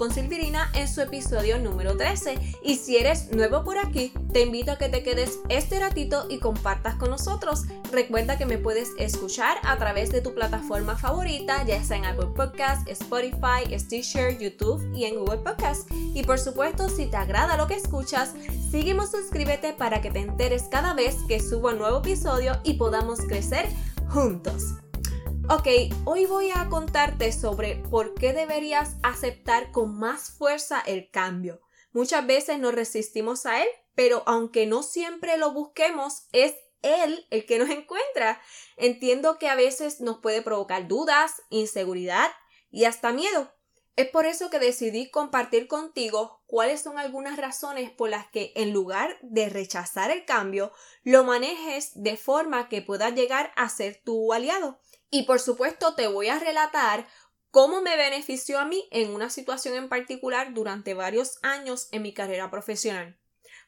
[0.00, 2.38] con Silvirina en su episodio número 13.
[2.64, 6.38] Y si eres nuevo por aquí, te invito a que te quedes este ratito y
[6.38, 7.64] compartas con nosotros.
[7.92, 12.30] Recuerda que me puedes escuchar a través de tu plataforma favorita, ya sea en Apple
[12.34, 15.86] Podcast, Spotify, Stitcher, YouTube y en Google Podcast.
[16.14, 18.32] Y por supuesto, si te agrada lo que escuchas,
[18.70, 23.20] sígueme suscríbete para que te enteres cada vez que subo un nuevo episodio y podamos
[23.20, 23.66] crecer
[24.08, 24.79] juntos.
[25.52, 25.66] Ok,
[26.04, 31.60] hoy voy a contarte sobre por qué deberías aceptar con más fuerza el cambio.
[31.90, 37.46] Muchas veces nos resistimos a él, pero aunque no siempre lo busquemos, es él el
[37.46, 38.40] que nos encuentra.
[38.76, 42.30] Entiendo que a veces nos puede provocar dudas, inseguridad
[42.70, 43.52] y hasta miedo.
[43.96, 48.72] Es por eso que decidí compartir contigo cuáles son algunas razones por las que en
[48.72, 50.70] lugar de rechazar el cambio,
[51.02, 54.78] lo manejes de forma que pueda llegar a ser tu aliado.
[55.10, 57.08] Y por supuesto te voy a relatar
[57.50, 62.14] cómo me benefició a mí en una situación en particular durante varios años en mi
[62.14, 63.18] carrera profesional.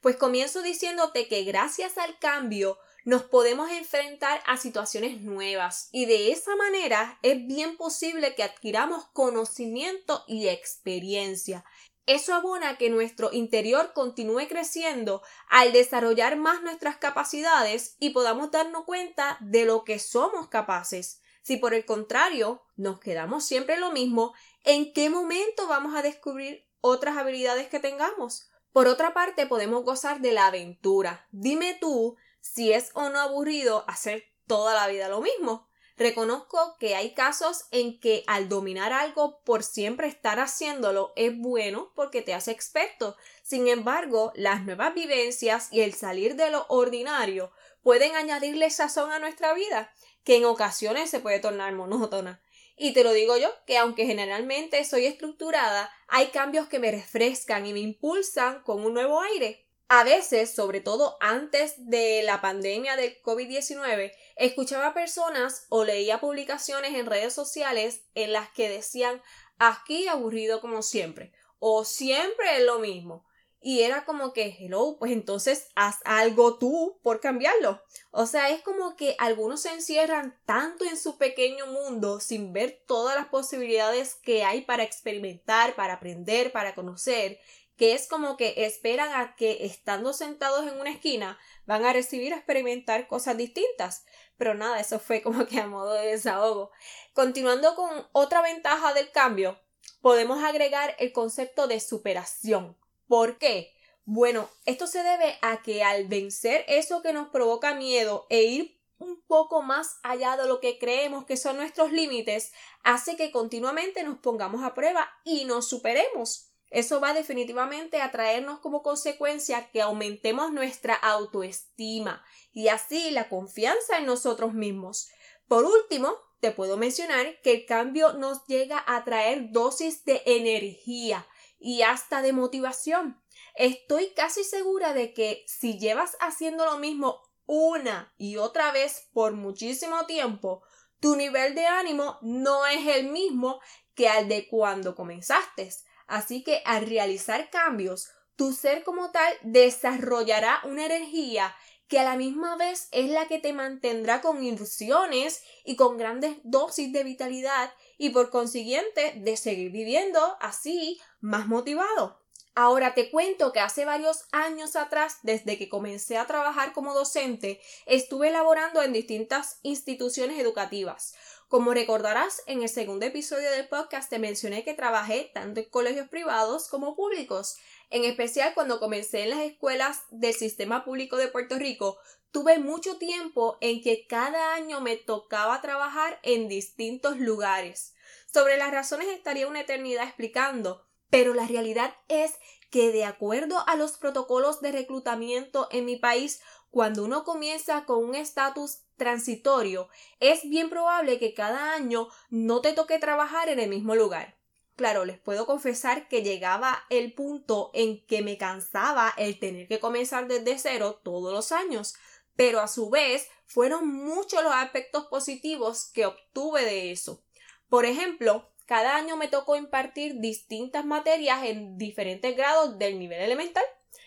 [0.00, 6.30] Pues comienzo diciéndote que gracias al cambio nos podemos enfrentar a situaciones nuevas y de
[6.30, 11.64] esa manera es bien posible que adquiramos conocimiento y experiencia.
[12.06, 18.84] Eso abona que nuestro interior continúe creciendo al desarrollar más nuestras capacidades y podamos darnos
[18.84, 21.21] cuenta de lo que somos capaces.
[21.42, 24.32] Si por el contrario nos quedamos siempre lo mismo,
[24.64, 28.48] ¿en qué momento vamos a descubrir otras habilidades que tengamos?
[28.72, 31.26] Por otra parte, podemos gozar de la aventura.
[31.30, 35.68] Dime tú si es o no aburrido hacer toda la vida lo mismo.
[35.96, 41.92] Reconozco que hay casos en que al dominar algo por siempre estar haciéndolo es bueno
[41.94, 43.16] porque te hace experto.
[43.42, 49.18] Sin embargo, las nuevas vivencias y el salir de lo ordinario pueden añadirle sazón a
[49.18, 49.92] nuestra vida
[50.24, 52.40] que en ocasiones se puede tornar monótona.
[52.76, 57.66] Y te lo digo yo, que aunque generalmente soy estructurada, hay cambios que me refrescan
[57.66, 59.66] y me impulsan con un nuevo aire.
[59.88, 66.94] A veces, sobre todo antes de la pandemia del COVID-19, escuchaba personas o leía publicaciones
[66.94, 69.22] en redes sociales en las que decían
[69.58, 73.24] aquí aburrido como siempre o siempre es lo mismo
[73.62, 77.82] y era como que, hello, pues entonces haz algo tú por cambiarlo.
[78.10, 82.82] O sea, es como que algunos se encierran tanto en su pequeño mundo sin ver
[82.86, 87.38] todas las posibilidades que hay para experimentar, para aprender, para conocer,
[87.76, 92.34] que es como que esperan a que estando sentados en una esquina van a recibir
[92.34, 94.04] a experimentar cosas distintas.
[94.36, 96.70] Pero nada, eso fue como que a modo de desahogo.
[97.12, 99.60] Continuando con otra ventaja del cambio,
[100.00, 102.76] podemos agregar el concepto de superación.
[103.12, 103.74] ¿Por qué?
[104.06, 108.80] Bueno, esto se debe a que al vencer eso que nos provoca miedo e ir
[108.96, 114.02] un poco más allá de lo que creemos que son nuestros límites, hace que continuamente
[114.02, 116.54] nos pongamos a prueba y nos superemos.
[116.70, 123.98] Eso va definitivamente a traernos como consecuencia que aumentemos nuestra autoestima y así la confianza
[123.98, 125.10] en nosotros mismos.
[125.48, 131.26] Por último, te puedo mencionar que el cambio nos llega a traer dosis de energía,
[131.62, 133.22] y hasta de motivación.
[133.54, 139.32] Estoy casi segura de que si llevas haciendo lo mismo una y otra vez por
[139.32, 140.62] muchísimo tiempo,
[141.00, 143.60] tu nivel de ánimo no es el mismo
[143.94, 145.70] que al de cuando comenzaste.
[146.06, 151.54] Así que al realizar cambios, tu ser como tal desarrollará una energía
[151.92, 156.38] que a la misma vez es la que te mantendrá con ilusiones y con grandes
[156.42, 162.21] dosis de vitalidad y por consiguiente de seguir viviendo así más motivado.
[162.54, 167.62] Ahora te cuento que hace varios años atrás, desde que comencé a trabajar como docente,
[167.86, 171.14] estuve elaborando en distintas instituciones educativas.
[171.48, 176.08] Como recordarás, en el segundo episodio del podcast te mencioné que trabajé tanto en colegios
[176.08, 177.56] privados como públicos.
[177.88, 181.98] En especial cuando comencé en las escuelas del sistema público de Puerto Rico,
[182.32, 187.94] tuve mucho tiempo en que cada año me tocaba trabajar en distintos lugares.
[188.32, 192.38] Sobre las razones estaría una eternidad explicando, pero la realidad es
[192.70, 198.02] que de acuerdo a los protocolos de reclutamiento en mi país, cuando uno comienza con
[198.02, 203.68] un estatus transitorio, es bien probable que cada año no te toque trabajar en el
[203.68, 204.38] mismo lugar.
[204.74, 209.80] Claro, les puedo confesar que llegaba el punto en que me cansaba el tener que
[209.80, 211.94] comenzar desde cero todos los años,
[212.36, 217.22] pero a su vez fueron muchos los aspectos positivos que obtuve de eso.
[217.68, 223.62] Por ejemplo, cada año me tocó impartir distintas materias en diferentes grados del nivel elemental.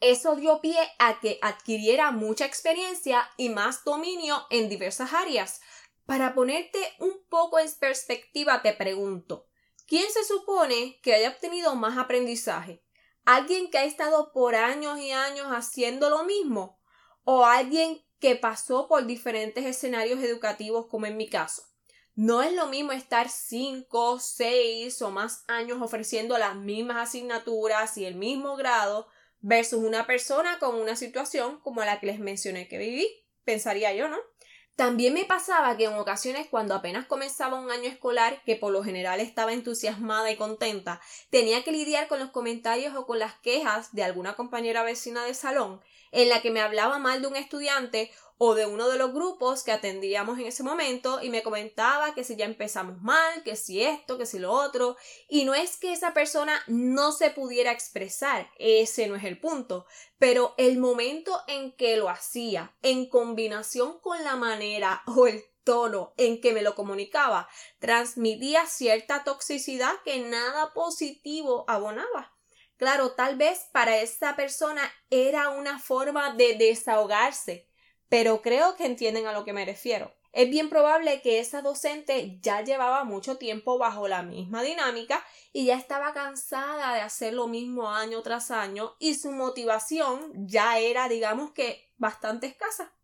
[0.00, 5.60] Eso dio pie a que adquiriera mucha experiencia y más dominio en diversas áreas.
[6.06, 9.46] Para ponerte un poco en perspectiva, te pregunto,
[9.86, 12.82] ¿Quién se supone que haya obtenido más aprendizaje?
[13.24, 16.80] ¿Alguien que ha estado por años y años haciendo lo mismo?
[17.22, 21.62] ¿O alguien que pasó por diferentes escenarios educativos como en mi caso?
[22.18, 28.06] No es lo mismo estar 5, 6 o más años ofreciendo las mismas asignaturas y
[28.06, 29.06] el mismo grado
[29.38, 33.06] versus una persona con una situación como la que les mencioné que viví,
[33.44, 34.16] pensaría yo, ¿no?
[34.74, 38.82] También me pasaba que en ocasiones cuando apenas comenzaba un año escolar, que por lo
[38.82, 41.00] general estaba entusiasmada y contenta,
[41.30, 45.34] tenía que lidiar con los comentarios o con las quejas de alguna compañera vecina de
[45.34, 45.80] salón,
[46.10, 49.64] en la que me hablaba mal de un estudiante o de uno de los grupos
[49.64, 53.82] que atendíamos en ese momento y me comentaba que si ya empezamos mal, que si
[53.82, 54.96] esto, que si lo otro,
[55.28, 59.86] y no es que esa persona no se pudiera expresar, ese no es el punto,
[60.18, 66.14] pero el momento en que lo hacía, en combinación con la manera o el tono
[66.16, 67.48] en que me lo comunicaba,
[67.78, 72.34] transmitía cierta toxicidad que nada positivo abonaba.
[72.78, 77.68] Claro, tal vez para esa persona era una forma de desahogarse,
[78.08, 80.14] pero creo que entienden a lo que me refiero.
[80.32, 85.66] Es bien probable que esa docente ya llevaba mucho tiempo bajo la misma dinámica y
[85.66, 91.08] ya estaba cansada de hacer lo mismo año tras año y su motivación ya era,
[91.08, 92.94] digamos que, bastante escasa.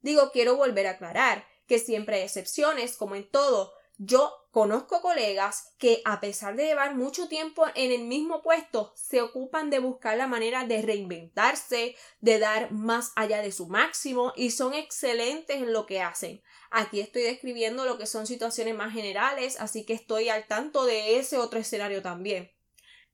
[0.00, 5.74] Digo, quiero volver a aclarar que siempre hay excepciones, como en todo, yo conozco colegas
[5.78, 10.16] que, a pesar de llevar mucho tiempo en el mismo puesto, se ocupan de buscar
[10.16, 15.72] la manera de reinventarse, de dar más allá de su máximo y son excelentes en
[15.72, 16.42] lo que hacen.
[16.70, 21.18] Aquí estoy describiendo lo que son situaciones más generales, así que estoy al tanto de
[21.18, 22.52] ese otro escenario también.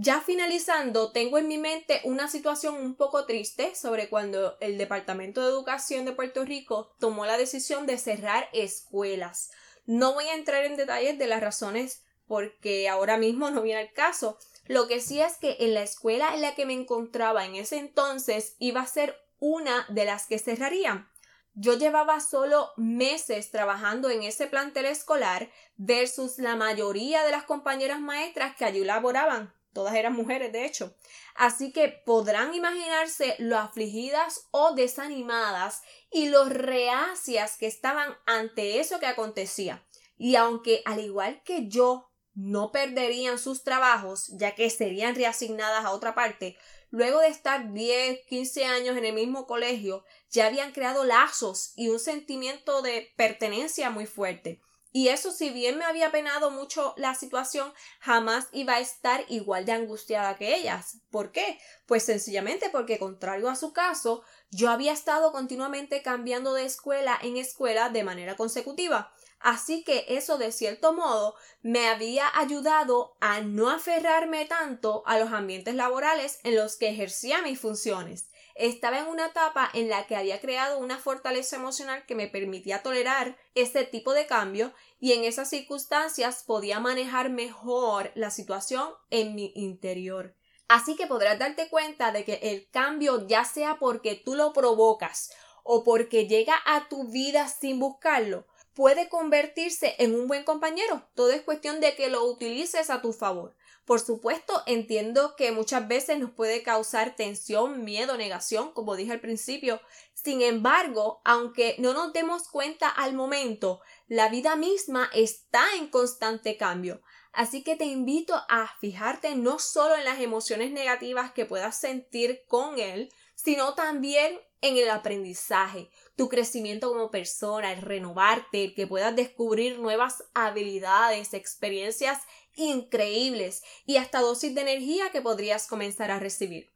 [0.00, 5.42] Ya finalizando, tengo en mi mente una situación un poco triste sobre cuando el Departamento
[5.42, 9.50] de Educación de Puerto Rico tomó la decisión de cerrar escuelas.
[9.88, 13.92] No voy a entrar en detalles de las razones porque ahora mismo no viene el
[13.94, 14.36] caso.
[14.66, 17.78] Lo que sí es que en la escuela en la que me encontraba en ese
[17.78, 21.08] entonces iba a ser una de las que cerrarían.
[21.54, 27.98] Yo llevaba solo meses trabajando en ese plantel escolar versus la mayoría de las compañeras
[27.98, 29.54] maestras que allí laboraban.
[29.78, 30.96] Todas eran mujeres, de hecho.
[31.36, 38.98] Así que podrán imaginarse lo afligidas o desanimadas y los reacias que estaban ante eso
[38.98, 39.86] que acontecía.
[40.16, 45.92] Y aunque al igual que yo no perderían sus trabajos, ya que serían reasignadas a
[45.92, 46.58] otra parte,
[46.90, 51.88] luego de estar 10, 15 años en el mismo colegio, ya habían creado lazos y
[51.88, 54.60] un sentimiento de pertenencia muy fuerte.
[54.90, 59.66] Y eso, si bien me había penado mucho la situación, jamás iba a estar igual
[59.66, 60.98] de angustiada que ellas.
[61.10, 61.58] ¿Por qué?
[61.86, 67.36] Pues sencillamente porque, contrario a su caso, yo había estado continuamente cambiando de escuela en
[67.36, 69.12] escuela de manera consecutiva.
[69.40, 75.32] Así que eso de cierto modo me había ayudado a no aferrarme tanto a los
[75.32, 80.16] ambientes laborales en los que ejercía mis funciones estaba en una etapa en la que
[80.16, 85.24] había creado una fortaleza emocional que me permitía tolerar este tipo de cambio y en
[85.24, 90.34] esas circunstancias podía manejar mejor la situación en mi interior.
[90.66, 95.30] Así que podrás darte cuenta de que el cambio, ya sea porque tú lo provocas
[95.62, 98.46] o porque llega a tu vida sin buscarlo,
[98.78, 101.02] puede convertirse en un buen compañero.
[101.16, 103.56] Todo es cuestión de que lo utilices a tu favor.
[103.84, 109.20] Por supuesto, entiendo que muchas veces nos puede causar tensión, miedo, negación, como dije al
[109.20, 109.80] principio.
[110.14, 116.56] Sin embargo, aunque no nos demos cuenta al momento, la vida misma está en constante
[116.56, 117.02] cambio.
[117.32, 122.44] Así que te invito a fijarte no solo en las emociones negativas que puedas sentir
[122.46, 129.14] con él, sino también en el aprendizaje, tu crecimiento como persona, el renovarte, que puedas
[129.14, 132.22] descubrir nuevas habilidades, experiencias
[132.56, 136.70] increíbles y hasta dosis de energía que podrías comenzar a recibir.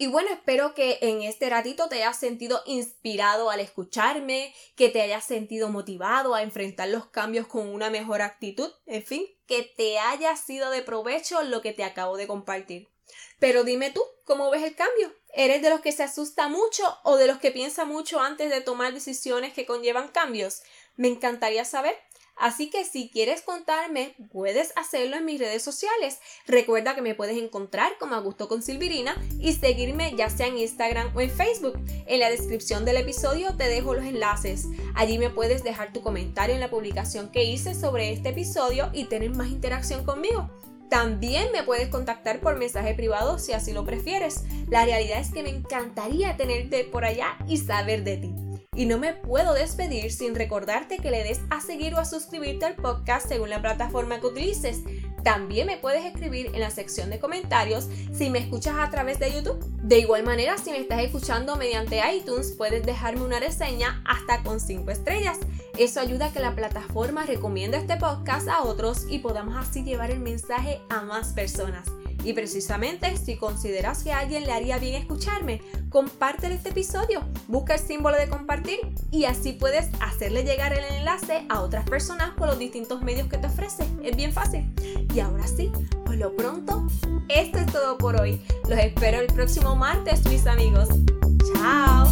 [0.00, 5.02] Y bueno, espero que en este ratito te hayas sentido inspirado al escucharme, que te
[5.02, 9.98] hayas sentido motivado a enfrentar los cambios con una mejor actitud, en fin, que te
[9.98, 12.88] haya sido de provecho lo que te acabo de compartir.
[13.40, 15.12] Pero dime tú, ¿cómo ves el cambio?
[15.34, 18.60] ¿Eres de los que se asusta mucho o de los que piensa mucho antes de
[18.60, 20.62] tomar decisiones que conllevan cambios?
[20.96, 21.94] Me encantaría saber.
[22.38, 26.20] Así que si quieres contarme, puedes hacerlo en mis redes sociales.
[26.46, 31.14] Recuerda que me puedes encontrar como Augusto con Silvirina y seguirme ya sea en Instagram
[31.16, 31.80] o en Facebook.
[32.06, 34.66] En la descripción del episodio te dejo los enlaces.
[34.94, 39.04] Allí me puedes dejar tu comentario en la publicación que hice sobre este episodio y
[39.06, 40.48] tener más interacción conmigo.
[40.90, 44.44] También me puedes contactar por mensaje privado si así lo prefieres.
[44.68, 48.34] La realidad es que me encantaría tenerte por allá y saber de ti.
[48.74, 52.64] Y no me puedo despedir sin recordarte que le des a seguir o a suscribirte
[52.64, 54.82] al podcast según la plataforma que utilices.
[55.22, 59.32] También me puedes escribir en la sección de comentarios si me escuchas a través de
[59.32, 59.58] YouTube.
[59.82, 64.60] De igual manera, si me estás escuchando mediante iTunes, puedes dejarme una reseña hasta con
[64.60, 65.38] 5 estrellas.
[65.76, 70.10] Eso ayuda a que la plataforma recomiende este podcast a otros y podamos así llevar
[70.10, 71.86] el mensaje a más personas.
[72.24, 77.74] Y precisamente si consideras que a alguien le haría bien escucharme, comparte este episodio, busca
[77.74, 78.78] el símbolo de compartir
[79.10, 83.38] y así puedes hacerle llegar el enlace a otras personas por los distintos medios que
[83.38, 83.84] te ofrece.
[84.02, 84.72] Es bien fácil.
[85.14, 85.70] Y ahora sí,
[86.04, 86.86] por lo pronto,
[87.28, 88.42] esto es todo por hoy.
[88.68, 90.88] Los espero el próximo martes, mis amigos.
[91.54, 92.06] Chao.